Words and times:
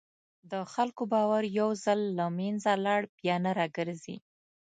د 0.51 0.53
خلکو 0.73 1.03
باور 1.13 1.43
یو 1.59 1.69
ځل 1.83 1.99
له 2.17 2.25
منځه 2.39 2.71
لاړ، 2.85 3.01
بیا 3.19 3.35
نه 3.45 3.51
راګرځي. 3.59 4.15